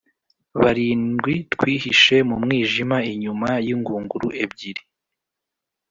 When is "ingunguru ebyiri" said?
3.75-4.83